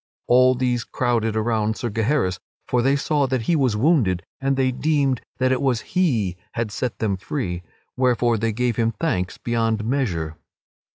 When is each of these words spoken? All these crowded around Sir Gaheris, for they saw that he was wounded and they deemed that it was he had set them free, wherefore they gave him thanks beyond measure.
All 0.25 0.55
these 0.55 0.83
crowded 0.83 1.35
around 1.35 1.77
Sir 1.77 1.91
Gaheris, 1.91 2.39
for 2.67 2.81
they 2.81 2.95
saw 2.95 3.27
that 3.27 3.43
he 3.43 3.55
was 3.55 3.77
wounded 3.77 4.23
and 4.39 4.57
they 4.57 4.71
deemed 4.71 5.21
that 5.37 5.51
it 5.51 5.61
was 5.61 5.81
he 5.93 6.37
had 6.53 6.71
set 6.71 6.97
them 6.97 7.17
free, 7.17 7.61
wherefore 7.95 8.39
they 8.39 8.51
gave 8.51 8.77
him 8.77 8.95
thanks 8.99 9.37
beyond 9.37 9.85
measure. 9.85 10.37